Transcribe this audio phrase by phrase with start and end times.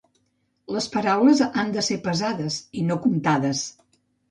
[0.75, 3.65] Les paraules han de ser pesades i no comptades.